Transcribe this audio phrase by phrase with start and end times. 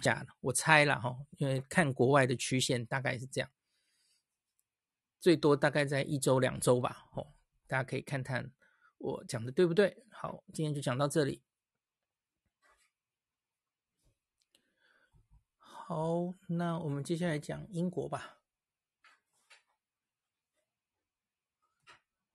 [0.00, 3.50] 假的，我猜了哈，因为看国外的曲线大概是这样，
[5.20, 7.08] 最多大概在一周两周吧。
[7.12, 7.34] 哦，
[7.66, 8.52] 大家可以看看
[8.98, 10.04] 我讲的对不对？
[10.10, 11.42] 好，今天就讲到这里。
[15.58, 18.38] 好，那我们接下来讲英国吧。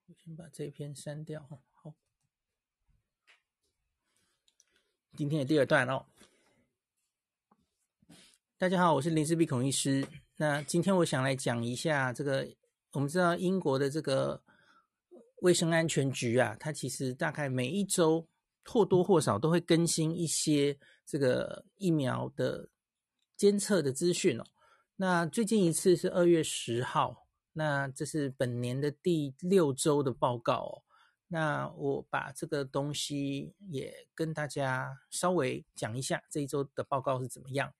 [0.06, 1.62] 我先把这篇删掉。
[1.72, 1.94] 好，
[5.16, 6.06] 今天的第二段哦。
[8.58, 10.08] 大家好，我是林氏璧孔医师。
[10.38, 12.48] 那今天我想来讲一下这个，
[12.92, 14.42] 我们知道英国的这个
[15.42, 18.26] 卫生安全局啊，它其实大概每一周
[18.64, 22.70] 或多或少都会更新一些这个疫苗的
[23.36, 24.44] 监测的资讯哦。
[24.96, 30.82] 那最近一次是二月十号，那这是本年的第六周的报告哦。
[31.28, 37.74] 那我把这个东西也跟大家稍微讲一下，这一周的报告是怎么样。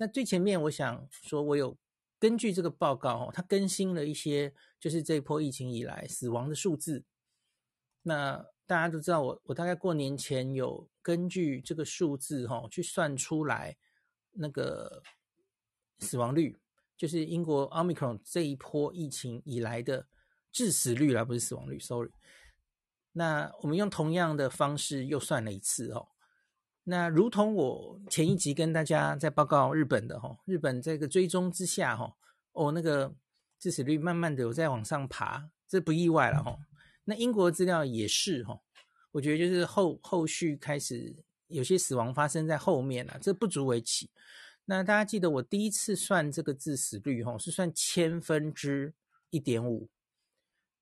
[0.00, 1.76] 那最前面我想说，我有
[2.18, 7.04] 根据这个报告哦，它更新了一些，就是这一波疫情以来死亡的数字。
[8.00, 13.76] 那大家都知道我，我我大概过年前有根据这个数字哈，去算出来
[14.30, 15.02] 那个
[15.98, 16.58] 死亡率，
[16.96, 20.08] 就是英国 Omicron 这一波疫情以来的
[20.50, 22.10] 致死率啦，不是死亡率，sorry。
[23.12, 26.08] 那我们用同样的方式又算了一次哦。
[26.84, 32.16] 那如同我前一集跟大家在报告日本的哈，日本这个追踪之下哈，
[32.52, 33.14] 哦，那个
[33.58, 36.56] 致死率慢慢的有在往上爬，这不意外了哈。
[37.04, 38.58] 那英国资料也是哈，
[39.12, 41.14] 我觉得就是后后续开始
[41.48, 44.10] 有些死亡发生在后面了，这不足为奇。
[44.64, 48.94] 那大家记得我第一次算这个致死率哈，是算千分之
[49.28, 49.90] 一点五，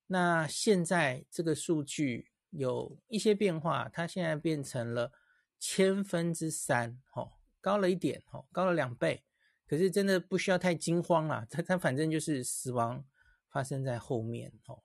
[0.06, 5.12] 那现在这个数据有一些变化，它现在变成了。
[5.60, 9.24] 千分之三，哦，高了一点，哦，高了两倍，
[9.66, 13.04] 可是真的不需要太惊慌啦，它它反正就是死亡
[13.50, 14.80] 发生在后面，哦，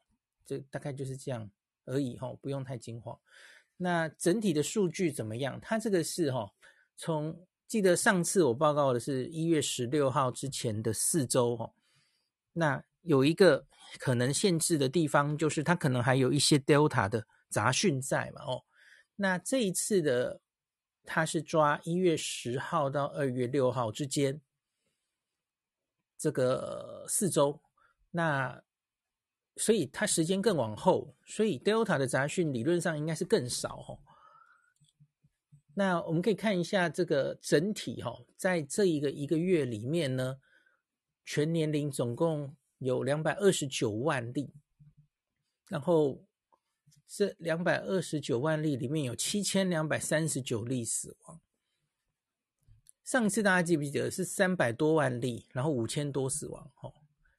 [0.45, 1.51] 这大概就是这样
[1.85, 3.19] 而已，哦，不用太惊慌。
[3.77, 5.59] 那整体的数据怎么样？
[5.61, 6.51] 它这个是，哈，
[6.95, 11.71] 从记得上次我报告的是一月十六号之前的四周，哈，
[12.53, 13.67] 那有一个
[13.99, 18.63] 可能限制的地方，就是它可能还有一些 Delta 的杂讯在嘛，哦，
[19.17, 20.41] 那这一次的。
[21.05, 24.41] 它是抓一月十号到二月六号之间，
[26.17, 27.61] 这个四周，
[28.11, 28.63] 那
[29.57, 33.99] 所以它时间更往后，所以 Delta 的杂讯理论上应该是更少哦。
[35.75, 40.37] 那我们可以看一下这个整体哈，在这一个一个月里面呢，
[41.25, 44.53] 全年龄总共有两百二十九万例，
[45.67, 46.25] 然后。
[47.15, 51.39] 这两百二十九万例里面有七千两百三十九例死亡。
[53.03, 56.71] 上次大家记不记得是三百多万例，然后五千多死亡？
[56.81, 56.91] 哦，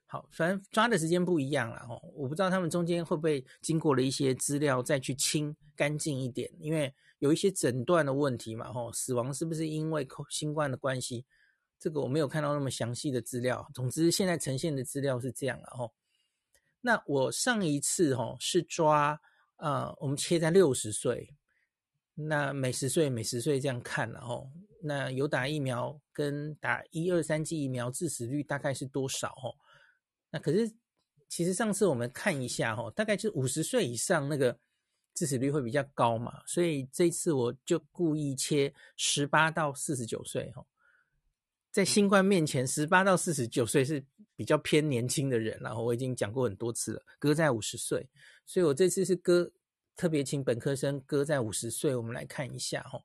[0.06, 1.84] 好，反正抓的时间不一样了。
[1.88, 8.70] 哦，我不知道他们中间会不会经过了一些资料再去清干净一点，因为有一些诊断的问题嘛。
[8.72, 11.26] 哦，死亡是不是因为新冠的关系？
[11.80, 13.68] 这个我没有看到那么详细的资料。
[13.74, 15.66] 总之，现在呈现的资料是这样了。
[15.76, 15.90] 哦，
[16.82, 19.20] 那我上一次哦是抓。
[19.64, 21.34] 啊、我们切在六十岁，
[22.14, 24.46] 那每十岁每十岁这样看了哦。
[24.82, 29.56] 那有打疫苗跟打一二三剂疫苗致死率大概是多少哦？
[30.30, 30.70] 那可是
[31.30, 34.54] 其实上次我们看一下哦，大概就五十岁以上那个
[35.14, 40.66] 致死率会比较高嘛，所以这次我就故意切十八到四十九岁哦。
[41.72, 44.04] 在新冠面前，十八到四十九岁是
[44.36, 48.08] 比较偏年轻的人，然后我已经讲过很多次了，搁在五十岁。
[48.46, 49.50] 所以我这次是搁，
[49.96, 53.04] 特别请本科生搁在五十岁，我们来看一下哈。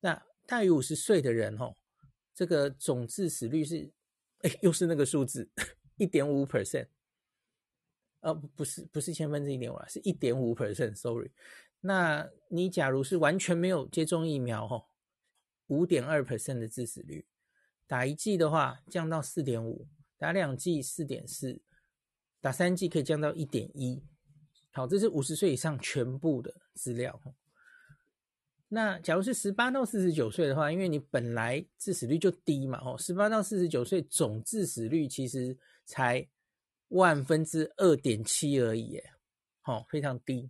[0.00, 1.76] 那大于五十岁的人哈，
[2.34, 3.92] 这个总致死率是，
[4.40, 5.48] 哎，又是那个数字，
[5.96, 6.88] 一点五 percent，
[8.20, 11.30] 呃，不是不是千分之一点五啊，是一点五 percent，sorry。
[11.82, 14.86] 那你假如是完全没有接种疫苗哈，
[15.66, 17.26] 五点二 percent 的致死率，
[17.86, 19.86] 打一剂的话降到四点五，
[20.22, 21.60] 打两剂四点四，
[22.40, 24.00] 打三剂可以降到一点一。
[24.70, 27.20] 好，这是五十岁以上全部的资料。
[28.68, 36.24] 那假如是十八到四十九岁的话，因为你本来致死率就低嘛，哦，十八到四十九岁总致死率其实才
[36.90, 39.12] 万分之二点七而已，耶，
[39.62, 40.48] 好，非常低。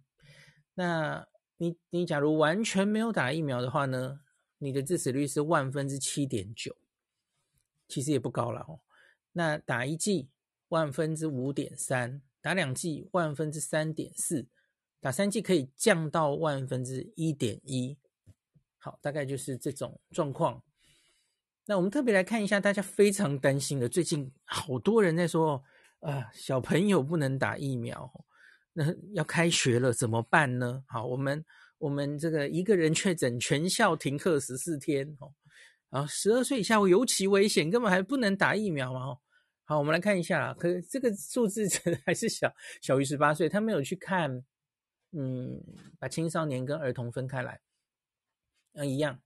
[0.75, 1.27] 那
[1.57, 4.21] 你你假如完全没有打疫苗的话呢，
[4.59, 6.77] 你的致死率是万分之七点九，
[7.89, 8.79] 其实也不高了哦。
[9.33, 10.29] 那打一剂
[10.69, 12.23] 万分之五点三。
[12.45, 14.49] 打两剂万分之三点四，
[14.99, 17.97] 打三剂可以降到万分之一点一，
[18.79, 20.61] 好，大概就是这种状况。
[21.67, 25.63] 那我们特别来看一下，大家非常担心的，最近好多人在说，
[26.01, 28.13] 啊，小朋友不能打疫苗，
[28.73, 30.83] 那要开学了怎么办呢？
[30.89, 31.45] 好，我们
[31.79, 35.33] 我们这个一个人确诊，全校停课十四天哦，
[35.93, 39.19] 啊，十二岁以下尤其危险，根本还不能打疫苗嘛。
[39.65, 41.69] 好，我们来看一下，可是这个数字
[42.07, 42.51] 还是小
[42.81, 44.43] 小于十八岁，他没有去看，
[45.11, 45.63] 嗯，
[45.99, 47.61] 把青少年跟儿童分开来，
[48.73, 49.21] 嗯，一样。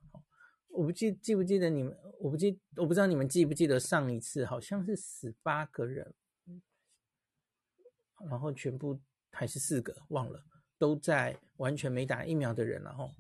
[0.71, 6.13] 我不记记不记得你们，我不记我不知道你们记不记得上一次好像是十八个人，
[8.29, 10.45] 然后全部还是四个忘了，
[10.79, 13.15] 都在完全没打疫苗的人，然后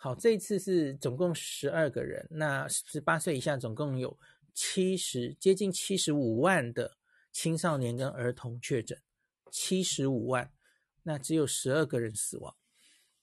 [0.00, 4.16] 好，这次是总共十二个人，那十八岁以下总共有
[4.54, 6.96] 七十接近七十五万的
[7.32, 8.96] 青少年跟儿童确诊，
[9.50, 10.52] 七十五万，
[11.02, 12.56] 那只有十二个人死亡，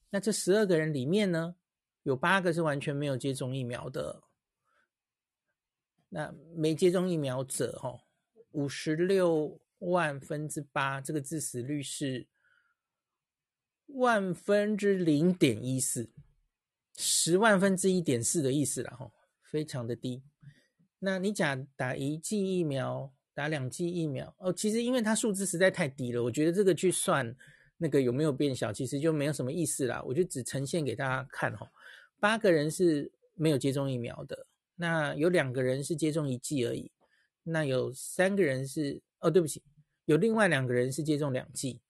[0.10, 1.56] 那这十二个人里面呢？
[2.04, 4.24] 有八个是完全没有接种疫苗的，
[6.10, 8.01] 那没接种疫苗者，哦，
[8.51, 12.27] 五十六万分之八，这个致死率是
[13.88, 16.12] 万分之零点一四，
[16.97, 19.12] 十万分之一点四的意思了，哈，
[19.44, 20.24] 非常的低。
[21.00, 27.36] 那你讲打一剂疫苗，打两剂疫苗，哦，其实因为它数字实在太低了，我觉得这个去算
[27.77, 31.69] 那个有没有变小，其实就没有什么意思啦，我就只呈现给大家看，哈。
[32.19, 36.89] 八个人是没有接种疫苗的，那有两个人是接种一剂而已，
[37.44, 39.62] 那有三个人是哦，对不起，
[40.06, 41.81] 有另外两个人是接种两剂。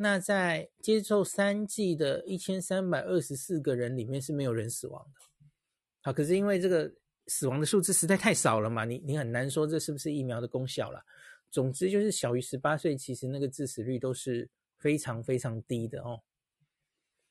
[0.00, 5.20] 那在接受三剂的一千三百二十四个人里面是没有人死亡的。
[6.02, 6.88] 好，可是因为这个
[7.26, 11.04] 死亡的数字实在太少了嘛，你你很难说这是不是疫苗的功效了。
[11.50, 14.48] 总之就是小于十八岁，其实那个致死率都是
[14.78, 16.22] 非常非常低的哦。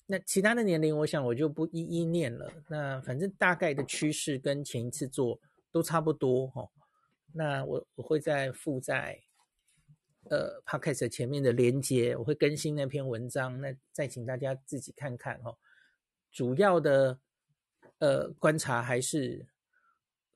[0.06, 2.52] 那其他的年龄，我想我就不一一念了。
[2.68, 5.40] 那反正大概的趋势跟前一次做
[5.72, 6.70] 都差不多哈。
[7.32, 9.18] 那我我会再附在
[10.30, 13.60] 呃 Podcast 前面的连接，我会更新那篇文章。
[13.60, 15.58] 那再请大家自己看看哈。
[16.32, 17.20] 主要的
[18.00, 19.48] 呃观察还是，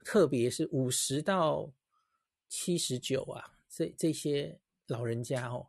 [0.03, 1.71] 特别是五十到
[2.47, 5.67] 七十九啊，这这些老人家哦。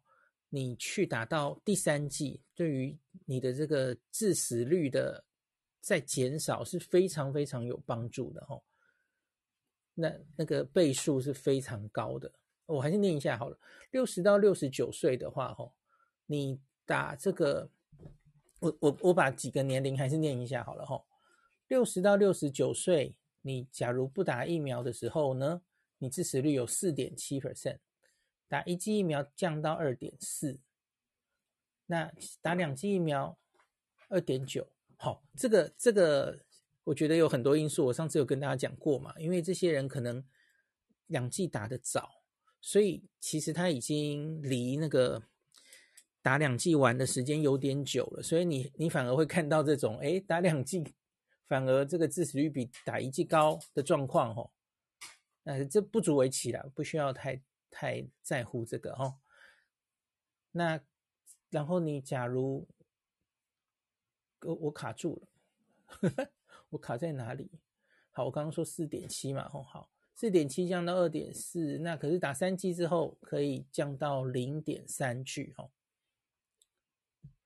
[0.55, 5.25] 你去打到第三剂，对于你的这个致死率的
[5.81, 8.63] 在减少是非常非常有帮助的哈。
[9.95, 12.31] 那那个倍数是非常高的，
[12.73, 13.59] 我还是念一下好了。
[13.91, 15.73] 六十到六十九岁的话，哦，
[16.27, 17.71] 你打这个，
[18.61, 21.05] 我我我把几个年龄还是念一下好了哈。
[21.69, 25.63] 六十到六十九岁，你假如不打疫苗的时候呢，
[25.99, 27.79] 你致死率有四点七 percent。
[28.49, 30.61] 打一剂疫苗降到二点四，
[31.87, 33.39] 那打两剂疫苗
[34.09, 34.69] 二点九。
[34.97, 36.39] 好，这个这个
[36.85, 37.87] 我觉得有很多因素。
[37.87, 40.23] 我上次有跟大家讲过嘛，因为这些人可能
[41.07, 42.22] 两剂打得早，
[42.63, 45.23] 所以其实他已经离那个
[46.23, 50.83] 打两剂完的时间有点久了，所以你你反而会看到这种，诶，打两剂
[51.47, 54.51] 反而这个致死率比打一剂高的状况，哦。
[55.45, 57.43] 但是这不足为奇啦，不需要太。
[57.75, 59.17] 太在乎这个哦，
[60.51, 60.79] 那
[61.49, 62.69] 然后你假如
[64.43, 65.29] 我我卡住了，
[65.87, 66.31] 呵呵，
[66.69, 67.51] 我卡在哪里？
[68.11, 69.89] 好，我刚刚说四点七嘛，哦好，
[70.23, 75.69] 四点七降到二点四，那可是打三剂之后可以降到零点三去哦，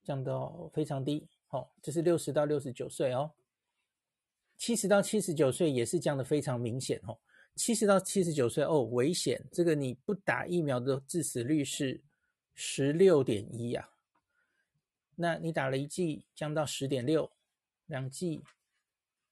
[0.04, 3.32] 降到非常低，哦，这是六十到六十九岁哦，
[4.58, 7.18] 七十到七十九岁也是降得非常明显哦。
[7.54, 9.42] 七十到七十九岁哦，危险！
[9.50, 12.02] 这个你不打疫苗的致死率是
[12.52, 13.88] 十六点一呀。
[15.14, 17.30] 那你打了一剂降到十点六，
[17.86, 18.42] 两剂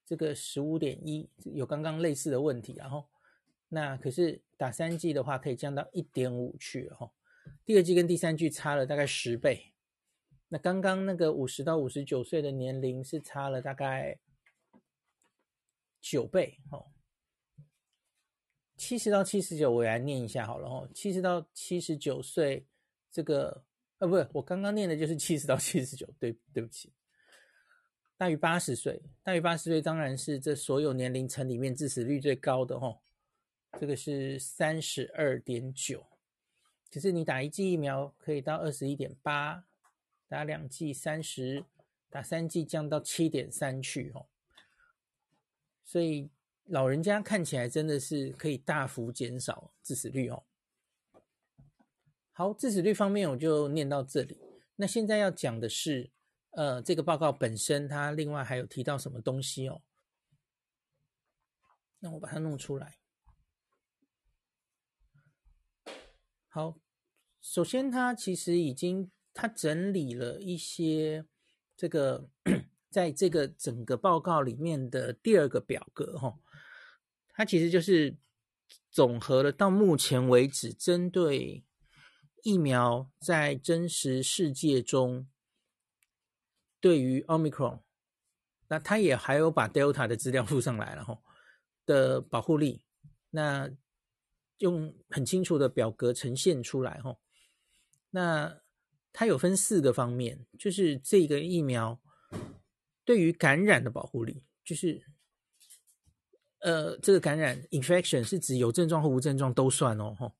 [0.03, 2.73] 这个十五点一，有刚刚类似的问题。
[2.73, 3.07] 然后
[3.69, 7.11] 那可是打三剂的话可以降到一点五去哦。
[7.65, 9.73] 第二剂跟第三剂差了大概十倍。
[10.47, 14.19] 那刚刚那个五十到五十九岁的年龄是差了大概
[15.99, 16.85] 九倍哦。
[18.77, 20.87] 七十到七十九，我来念一下好了哦。
[20.93, 22.65] 七十到七十九岁，
[23.11, 23.63] 这个
[23.97, 26.93] 呃，不是，我刚刚念的就是七十到七十九，对，对不起。
[28.17, 32.99] 大于八十岁，大于八十岁当然是这所有年龄层里面致死率最高的哦。
[33.79, 36.05] 这个是三十二点九，
[36.91, 39.65] 可是你打一剂疫苗可以到二十一点八，
[40.27, 41.65] 打两剂三十，
[42.09, 44.27] 打三剂降到七点三去哦。
[45.83, 46.29] 所以。
[46.69, 50.43] 老人家看起来真的是可以大幅减少致死率哦。
[52.31, 54.39] 好，致死率方面我就念到这里。
[54.77, 56.09] 那现在要讲的是，
[56.53, 59.83] 呃，这个报告本身它另外还有提到什么东西哦？
[61.99, 62.97] 那我把它弄出来。
[66.55, 66.79] 好，
[67.41, 71.25] 首先他其实已经他整理了一些
[71.75, 72.29] 这个
[72.89, 76.39] 在这个整个报告里面的第二个表格哈，
[77.33, 78.15] 它其实就是
[78.89, 81.65] 总和了到目前为止针对
[82.43, 85.27] 疫苗在真实世界中
[86.79, 87.81] 对于 Omicron。
[88.69, 91.19] 那他也还有把 Delta 的资料附上来了哈，
[91.85, 92.81] 的保护力，
[93.31, 93.69] 那
[94.57, 97.17] 用很清楚的表格呈现出来哈。
[98.11, 98.61] 那
[99.13, 101.99] 它有分四个方面，就是这个疫苗
[103.03, 105.03] 对于感染的保护力，就是
[106.59, 110.31] 呃这个感染 infection 是指有症状或无症状都算哦哈。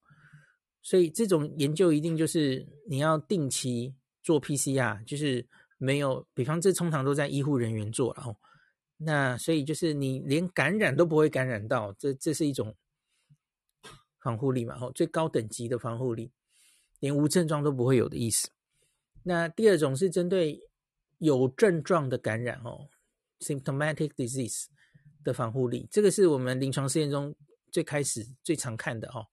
[0.81, 5.48] 所以这种研究一定就是你要定期做 PCR，就是。
[5.77, 8.38] 没有，比方这通常都在医护人员做了哦。
[8.95, 12.74] 那所以就是你连感染都不会感染到，这这是一种
[14.25, 14.75] 防护力嘛？
[14.82, 16.32] 哦，最高等级的防护力，
[17.00, 18.50] 连无症状都不会有的意思。
[19.22, 20.60] 那第二种是针对
[21.20, 22.89] 有症状的感染哦
[23.39, 24.65] ，symptomatic disease
[25.24, 27.36] 的防护力，这个是我们临床试验中
[27.72, 29.27] 最开始最常看的哦。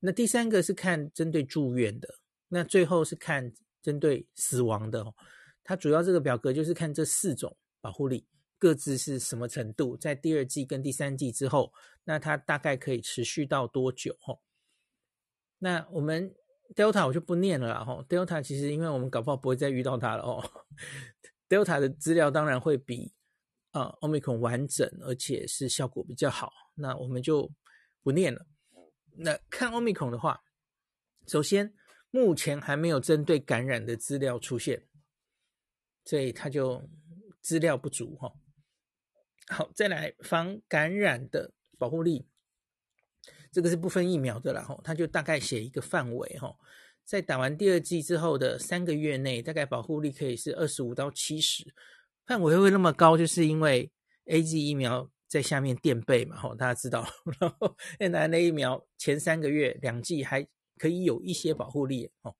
[0.00, 2.08] 那第三个是看针对住院的，
[2.48, 3.52] 那最后是看
[3.82, 5.14] 针对死亡的哦。
[5.62, 8.26] 它主要这个表格就是看这四种保护力
[8.58, 11.70] 各自是什么程度，在第二季跟第三季之后，
[12.04, 14.16] 那它大概可以持续到多久？
[14.20, 14.38] 哈，
[15.58, 16.34] 那我们
[16.74, 17.84] Delta 我就不念了啦。
[17.84, 20.42] 哈，Delta 其实因为我们搞不好不会再遇到它了哦。
[21.48, 23.14] Delta 的资料当然会比
[23.70, 26.52] 啊 Omicron 完整，而且是效果比较好。
[26.74, 27.50] 那我们就
[28.02, 28.46] 不念了。
[29.16, 30.42] 那看 Omicron 的话，
[31.26, 31.74] 首先
[32.10, 34.88] 目前还没有针对感染的资料出现。
[36.06, 36.86] 所以它就
[37.40, 38.30] 资料不足哈。
[39.46, 42.26] 好，再来防感染的保护力，
[43.52, 44.78] 这个是不分疫苗的啦哈。
[44.82, 46.54] 它就大概写一个范围哈，
[47.04, 51.74] 在打完第二剂之后的三个月内，大概保护力可以是二十五到七十。
[52.26, 53.90] 范围会那么高，就是因为
[54.26, 57.06] A G 疫苗在下面垫背嘛哈，大家知道。
[57.40, 60.46] 然后 mRNA 疫苗前三个月两剂还
[60.78, 62.34] 可以有一些保护力哦。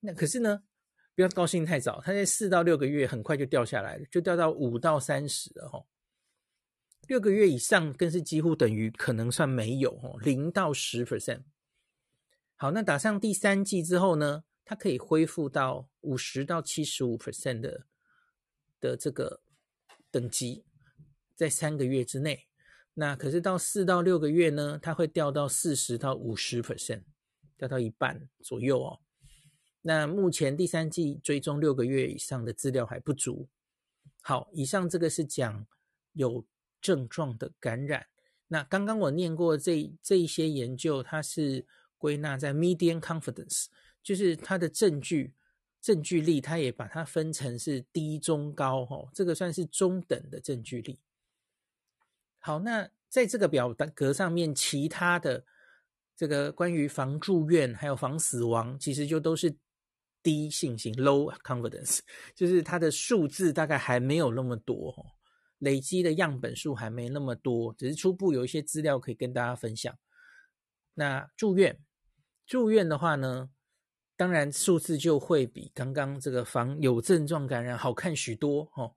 [0.00, 0.62] 那可是呢？
[1.16, 5.80] 不要高兴太早，它在四到六个月很快就掉下来了，就掉到五到三十了哈。
[7.08, 11.42] 六个月以上更是几乎等于可能算没有哦，零到十 percent。
[12.56, 17.86] 好，那打上第三剂之后呢，它可以恢复到五十到七十五 percent 的
[18.80, 19.42] 的这个
[20.10, 20.64] 等级，
[21.34, 22.46] 在三个月之内。
[22.94, 27.02] 那可是到四到六个月呢，它会掉到四十到五十 percent，
[27.56, 29.00] 掉到一半左右哦。
[29.82, 33.48] 那目前第三剂追踪六个月以上的资料还不足。
[34.22, 35.66] 好，以上这个是讲
[36.12, 36.46] 有
[36.84, 38.04] 症状的感染。
[38.48, 41.64] 那刚刚我念过这这一些研究，它是
[41.96, 43.68] 归纳在 median confidence，
[44.02, 45.32] 就是它的证据
[45.80, 51.00] 证据力，它也把它分成是低、中、高，哦，这个算是中等的证据力。
[52.38, 55.42] 好，那在这个表格上面，其他的
[56.14, 59.56] 这个关于防住院还有防死亡，其实就都是。
[60.24, 61.98] 低信心 （low confidence）
[62.34, 65.04] 就是它的数字大概还没有那么多，
[65.64, 69.92] 累积的样本数还没那么多，只是初步有一些资料可以跟大家分享。
[70.94, 71.80] 那住院，
[72.46, 73.50] 住院的话呢，
[74.16, 78.94] 当然数字就会比刚刚这个防有症状感染好看许多哦。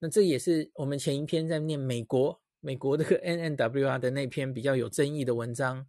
[0.00, 5.86] 那这也是我们前一篇在念美国美国这个 NNWR 的那篇比较有争议的文章。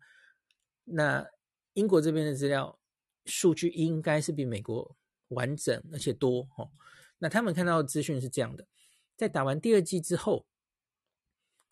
[0.84, 1.26] 那
[1.74, 2.78] 英国这边的资料。
[3.26, 4.98] 数据应该是比美国
[5.30, 6.70] 完整而且多哦。
[7.20, 8.68] 那他们看到的资讯是这样的：
[9.16, 10.46] 在打完第二剂之后，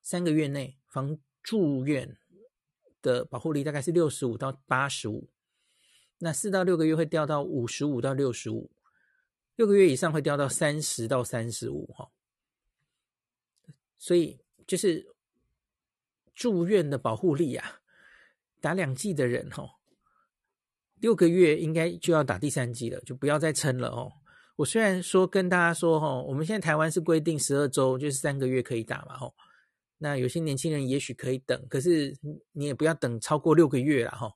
[0.01, 2.17] 三个月内防住院
[3.01, 5.29] 的保护力大概是六十五到八十五。
[6.19, 8.69] 那四到六个月会掉到五十五到六十五，
[9.55, 12.11] 六个月以上会掉到三十到三十五哈。
[13.97, 15.13] 所以就是
[16.35, 17.81] 住院的保护力啊，
[18.59, 19.79] 打两剂的人哈。
[20.99, 24.20] 六个月应该就要打第三剂了，就不要再撑了哦。
[24.57, 29.33] 我虽然说跟大家说哈，我们现在台湾是规定十二周，就是三个月可以打嘛吼。
[29.97, 32.17] 那有些年轻人也许可以等，可是
[32.51, 34.31] 你也不要等超过六个月了哈，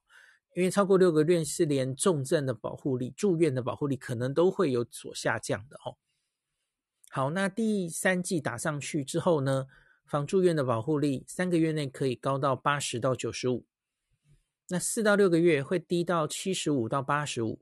[0.55, 5.97] 因为超过六个月是连重症的保护力、住院的保护力可能都会有所下降的哦。
[7.09, 9.65] 好，那第三剂打上去之后呢，
[10.05, 13.65] 防住院的保护力三个月内可以高到八十到九十五。
[14.69, 17.59] 那四到六个月会低到七十五到八十五，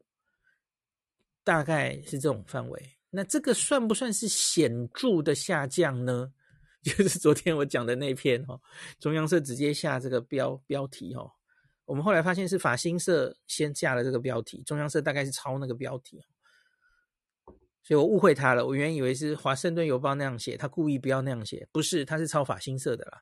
[1.43, 2.97] 大概是这种范围。
[3.09, 6.33] 那这个算不算是显著的下降呢？
[6.83, 8.59] 就是昨天我讲的那篇哦，
[8.99, 11.31] 中央社直接下这个标标题哦。
[11.85, 16.21] 我们后来发现是法新社先下了这个标题，中央社大概是抄那个标题，
[17.83, 18.65] 所以我误会他了。
[18.65, 23.21] 我原以为是华盛顿邮报那样写，他故意不要那样写，不是，他是抄法新社的啦。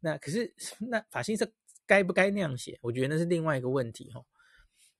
[0.00, 0.52] 那可是
[0.90, 1.48] 那法新社
[1.86, 2.78] 该不该那样写？
[2.82, 4.20] 我觉得那是另外一个问题哈。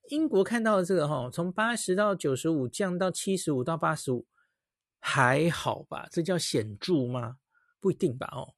[0.09, 4.27] 英国看到的这个哈，从八十到九十五降到七十五到八十五，
[4.99, 6.09] 还好吧？
[6.11, 7.37] 这叫显著吗？
[7.81, 8.55] 不一定吧哦。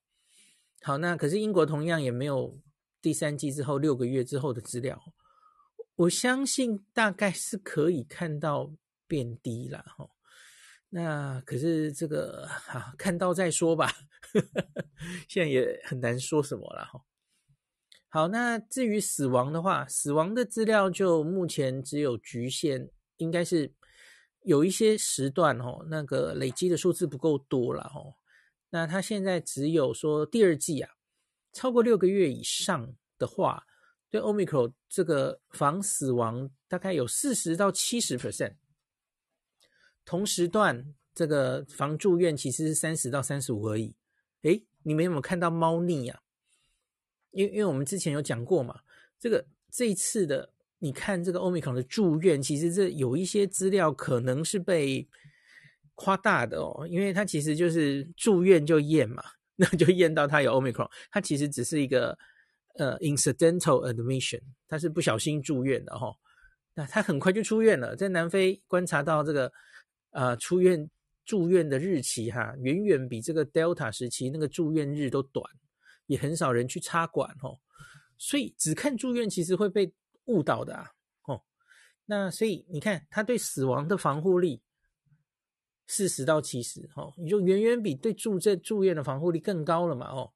[0.83, 2.59] 好，那可是英国同样也没有。
[3.03, 4.99] 第三季之后六个月之后的资料，
[5.95, 8.73] 我相信大概是可以看到
[9.07, 10.09] 变低了哈。
[10.89, 13.93] 那可是这个啊，看到再说吧。
[15.29, 17.05] 现在也很难说什么了哈。
[18.15, 23.75] 好，那至于死亡的话，死亡的资料就目前只有局限，应该是
[24.43, 28.15] 有一些时段哦，那个累积的数字不够多了哦。
[28.71, 30.93] 那他现在只有说第二季啊。
[31.53, 33.67] 超过六个月以上的话，
[34.09, 38.55] 对 Omicron 这个防死亡大概有四十到七十 percent。
[40.05, 43.97] 同时段这个防住院其实是三十到三十五而已。
[44.43, 46.21] 诶，你们有没有看到猫腻啊？
[47.35, 48.81] 因为因为我们之前有讲过嘛，
[49.19, 55.07] 这个这一次的你看这个 Omicron 的住院，其实这有一些资料可能是被
[55.95, 59.23] 夸大的哦，因为它其实就是住院就验嘛。
[59.57, 62.19] 那就验到他有 Omicron，他其实只是一个
[62.75, 66.17] 呃 incidental admission，他是不小心住院的哈、哦。
[66.75, 69.53] 那他很快就出院了，在南非观察到这个
[70.11, 70.91] 呃出院
[71.25, 75.49] 住院的日期哈，远远比这个 Delta 时期那个住院日都短，
[76.07, 77.61] 也很少人去插管哦。
[78.19, 79.93] 所以只看住院其实会被
[80.27, 80.91] 误导的啊。
[81.25, 81.43] 哦，
[82.07, 84.63] 那所以你看他对死亡的防护力。
[85.87, 90.33] 四十到七十，哦，你就远远比对住这住院的防护力更高了嘛，哦，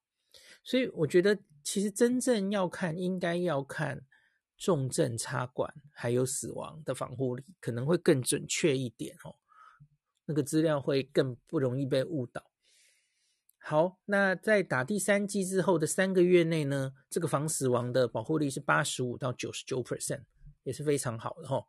[0.63, 4.05] 所以我觉得其实真正要看，应该要看
[4.59, 9.37] 重症插管还有死亡的防护力，可能会更准确一点哦，
[10.27, 12.48] 那个资料会更不容易被误导。
[13.71, 20.23] 好，那在打第三剂之后的三个月内呢，这个防死亡的保护力是八十五到九十九 percent，
[20.63, 21.67] 也是非常好的哦。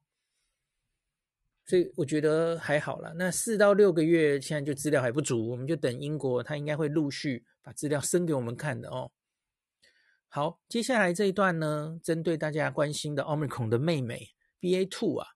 [1.66, 3.12] 所以我觉得还好啦。
[3.18, 9.12] 那四到六个月现在就资料还不足，我们就等英国，他应该会陆续把资料生给我们看的哦。
[10.30, 14.30] 好，接下来这一段呢，针对大家关心的 Omicron 的妹妹
[14.62, 15.28] BA two 啊，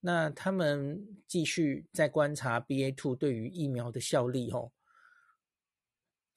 [0.00, 4.72] 那他们继续在观察 BA two 对于疫苗的效力哦。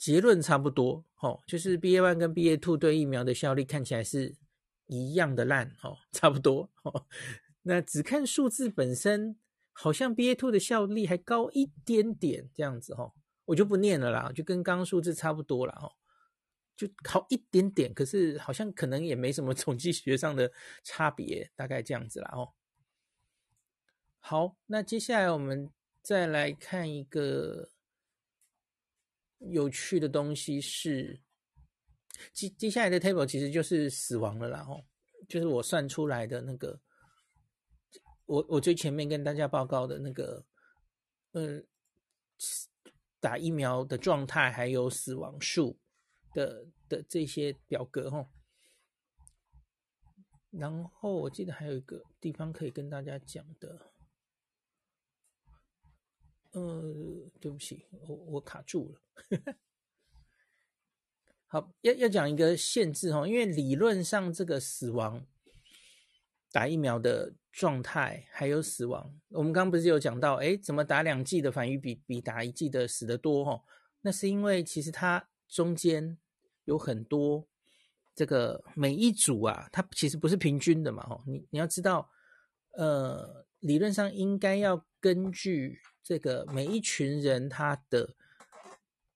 [0.04, 4.36] 结论差不多哦，就是 B A one 跟 B A two 对疫苗的效力看起来是
[4.88, 7.06] 一样的烂哦，差不多哦。
[7.62, 9.38] 那只看数字本身，
[9.72, 13.14] 好像 B A two 的效力还高一点点这样子哈，
[13.46, 15.90] 我就不念了啦，就跟刚刚数字差不多了哈，
[16.76, 20.52] 就好一点点，可是好像可能也没什么 统计学上的
[20.84, 22.52] 差别，大概这样子啦哦。
[24.20, 27.70] 好，那接下来我们再来看一个
[29.50, 31.22] 有趣的东西是，
[32.34, 34.84] 接接下来的 table 其实就是死亡了啦哦，
[35.28, 36.82] 就是我算出来的那个。
[38.26, 40.46] 我我最前面跟大家报告的那个，
[41.34, 41.68] 嗯，
[43.20, 45.78] 打疫苗的状态还有死亡数
[46.34, 48.30] 的的这些表格哈，
[50.52, 53.93] 然后我记得还有一个地方可以跟大家讲的，
[56.54, 56.82] 呃，
[57.40, 59.56] 对不起，我我卡住了，
[61.46, 65.24] 好，要要讲一个限制哈，因为理论上这个死亡
[66.52, 67.34] 打疫苗的。
[67.54, 73.46] 状态还有死亡，我们刚刚不是有讲到，哎，怎么打两剂的反而比比打一剂的死得多？
[73.46, 73.64] 哈，
[74.02, 76.18] 那是因为其实它中间
[76.66, 77.48] 有很多
[78.16, 82.10] 这个每一组啊，它其实不是平均的嘛，哈，你你要知道，
[82.72, 88.14] 呃，理论上应该要根据这个每一群人他的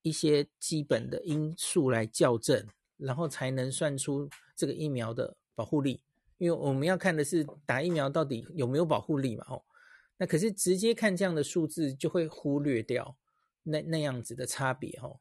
[0.01, 2.65] 一些基本的因素来校正，
[2.97, 6.01] 然后才能算出这个疫苗的保护力。
[6.37, 9.63] 因为我们要看的是打疫苗到底有没有保护力嘛，哦，
[10.17, 13.17] 那可是直接看这样的数字就会忽略掉
[13.63, 15.19] 那那样子的差别，哦，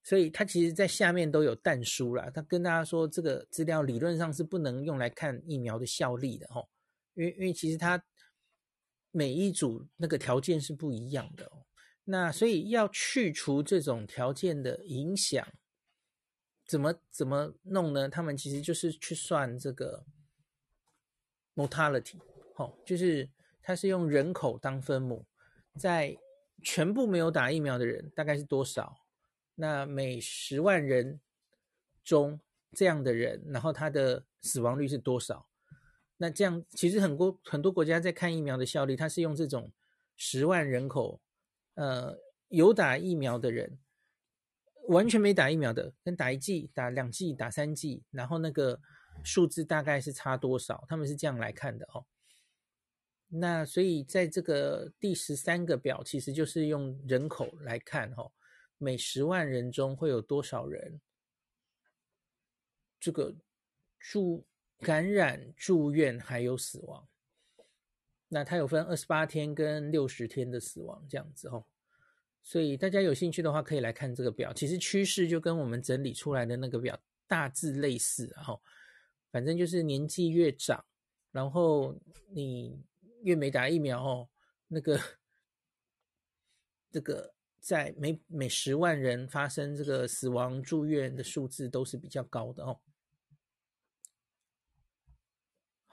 [0.00, 6.68] 所以它其实在下面都有但书啦，他跟大家说这个资料理论上是不能用来看疫苗的效力的，哦，
[7.14, 8.02] 因为因为其实它
[9.12, 11.64] 每一组那个条件是不一样的，哦，
[12.04, 15.46] 那所以要去除这种条件的影响。
[16.64, 18.08] 怎么怎么弄呢？
[18.08, 20.06] 他们其实就是去算这个
[21.54, 22.18] mortality，
[22.56, 23.28] 哦，就是
[23.60, 25.26] 他是用人口当分母，
[25.78, 26.16] 在
[26.62, 29.04] 全部没有打疫苗的人大概是多少，
[29.56, 31.20] 那每十万人
[32.02, 32.40] 中
[32.72, 35.46] 这样的人，然后他的死亡率是多少？
[36.22, 39.72] 那这样其实很多很多国家在看疫苗的效率，它是用这种
[40.16, 41.20] 十万人口，
[41.74, 43.76] 呃，有打疫苗的人，
[44.86, 48.80] 完全没打疫苗的，跟打一剂、打两剂、打三剂，然后那个
[49.24, 50.84] 数字大概是差多少？
[50.88, 52.06] 他们是这样来看的哦。
[53.26, 58.30] 那所以在这个第十三个表，其实就是用人口来看、哦，
[58.78, 61.00] 每十万人中会有多少人
[63.00, 63.34] 这个
[63.98, 64.46] 住
[64.82, 67.08] 感染、住院还有死亡。
[68.28, 71.64] 那它有分二十八天跟六十天的死亡这样子哦。
[72.42, 74.52] 所以大家有兴趣的话，可以来看这个表。
[74.52, 78.60] 其实趋势就跟我们整理出来的那个表大致类似，哦
[79.30, 80.84] 反正就是年纪越长，
[81.30, 82.84] 然后你。
[83.24, 84.28] 越没打疫苗哦，
[84.66, 85.00] 那个
[86.90, 92.80] 这个在每每十万人发生这个死亡住院的数字都是比较高的哦。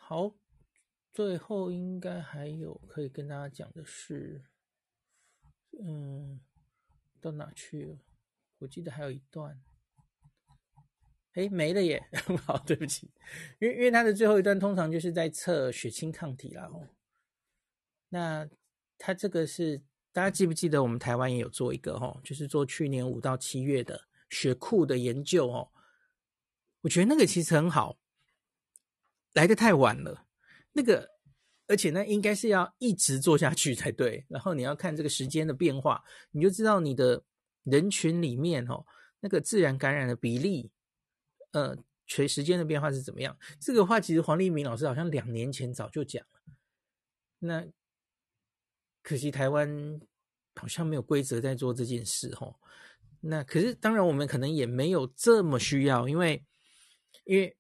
[0.10, 0.34] 好，
[1.13, 4.41] 最后应该还有可以跟大家讲的是，
[5.80, 6.41] 嗯，
[7.22, 8.00] 到哪去了？
[8.58, 9.62] 我记得还有一段，
[11.34, 12.04] 哎，没了耶！
[12.43, 13.12] 好，对不起，
[13.60, 16.88] 因为因为它的最后一段通常就是在测血清抗体啦哦。
[18.10, 18.50] 那
[18.98, 19.80] 他这个是
[20.12, 20.82] 大家记不记得？
[20.82, 25.69] 我们台湾也有做一个哦，就是做去年五到七月的血库的研究哦。
[26.82, 28.00] 我觉得那个其实很好，
[29.39, 30.25] 来的太晚了。
[30.73, 31.10] 那个，
[31.67, 34.25] 而且呢，应该是要一直做下去才对。
[34.30, 37.23] 然后你要看这个时间的变化，你就知道你的
[37.63, 38.86] 人群里面哦，
[39.21, 40.69] 那个自然感染的比例，
[41.52, 43.38] 呃，随时间的变化是怎么样。
[43.62, 46.41] 这个话其实黄立明老师好像两年前早就讲了。
[47.39, 47.65] 那。
[49.02, 49.99] 可惜台湾
[50.56, 52.54] 好像没有规则在做这件事哦。
[53.21, 56.45] 那可是当然，我们可能也没有这么需要，因为
[57.23, 57.58] 因为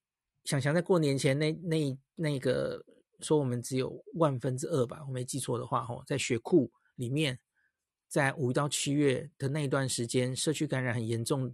[0.49, 2.83] 想想在过年前那那那个
[3.19, 7.37] 说我们只有万分之二吧，我没记错的话吼，在血库里面，
[8.07, 11.53] 在五到七月的那一段时间，社区感染很严重，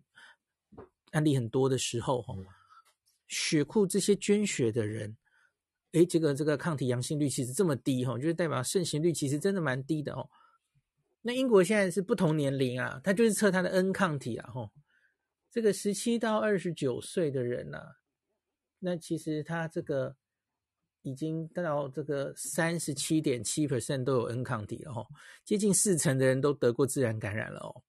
[1.12, 2.38] 案例很多的时候吼，
[3.28, 5.18] 血库这些捐血的人。
[5.92, 10.30] 诶，这个这个抗体阳性率其实这么低哈，就是代表盛行率其实真的蛮低的哦。
[11.22, 14.72] 那英国现在是不同年龄啊，他就是测他的 N 抗体啊，吼，
[15.52, 17.88] 这个十七到二十九岁的人呐、啊，
[18.80, 20.16] 那其实他这个
[21.02, 25.08] 已经到这个三十七点七 percent 都有 N 抗体了哦，
[25.44, 27.84] 接近四成的人都得过自然感染了哦。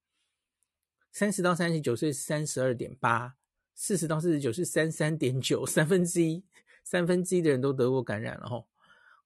[1.12, 3.36] 三十到三十九岁三十二点八，
[3.74, 6.44] 四十到四十九是三三点九，三分之一。
[6.84, 8.68] 三分之一的人都得过感染了吼，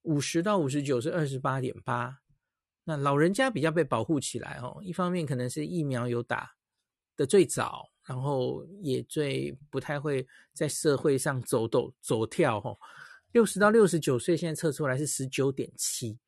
[0.00, 2.20] 五十到五十九是二十八点八，
[2.84, 4.80] 那老人家比较被保护起来哦。
[4.82, 6.54] 一方面可能是疫苗有打
[7.18, 12.78] 的最早，然后也最不太会在社会上走动走跳吼。
[13.32, 16.18] 六十到六十九岁现在测出来是十九点七，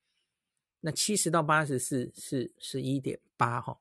[0.80, 3.78] 那七十到八十四是十一点八哈。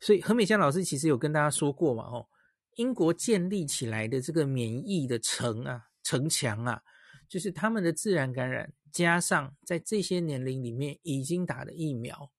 [0.00, 2.28] 所以何美香老师其实有跟大家说过嘛吼，
[2.76, 5.86] 英国建立起来的这个免疫的城啊。
[6.02, 6.82] 城墙啊，
[7.28, 12.32] 就是他们的自然感染，加上在这些年龄里面已经打了疫苗，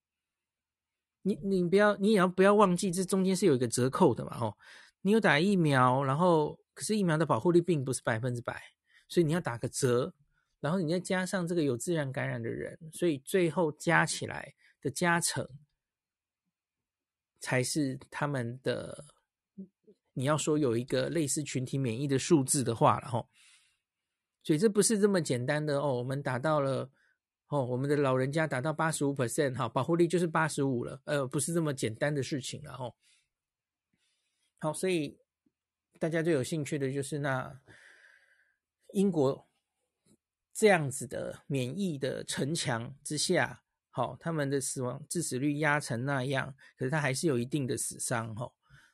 [1.23, 4.37] 你你不要，你也要不要忘记，这中间是有一个折扣的嘛？
[4.39, 4.57] 哦，
[5.01, 8.61] 你有打疫苗，然后可是疫苗的保护力并不是百分之百，
[9.07, 10.13] 所以你要打个折，
[10.59, 15.47] 然后你再加上这个有自然感染的人，所以最后加起来的加成
[17.39, 19.05] 才是他们的。
[20.13, 23.29] 你要说有一个类似群体免疫的数字的话了，吼。
[24.43, 26.91] 所以这不是这么简单的哦，我们达到了
[27.51, 32.95] 哦，我们的老人家达到八十五 percent 哈，保护力就是八十五了，呃，不是这么简单的事情了哦。
[34.57, 35.19] 好，所以
[35.99, 37.59] 大家最有兴趣的就是那
[38.93, 39.45] 英国
[40.53, 48.49] 这样子的免疫的城墙之下，好，他们的死亡致死率压成那样，可是他还是有一定的死伤哈。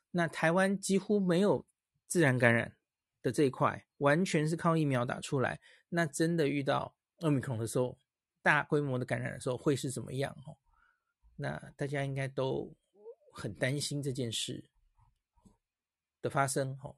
[0.10, 1.64] 那台湾几乎没有
[2.08, 2.76] 自然感染
[3.22, 3.86] 的这一块。
[3.98, 7.98] 完全是靠疫苗打出来，那真的遇到奥密克戎的时候，
[8.48, 10.34] 大规模的感染的时候会是怎么样？
[10.46, 10.56] 哦，
[11.36, 12.74] 那大家应该都
[13.34, 14.64] 很担心这件事
[16.22, 16.80] 的发生。
[16.82, 16.96] 哦，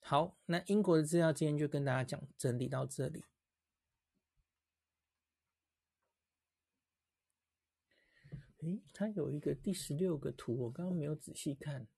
[0.00, 3.24] 好，那英国的资料今天就跟大家讲，整理到这里。
[8.58, 11.88] 诶，它有一个第十六个图，我刚刚没有仔细看。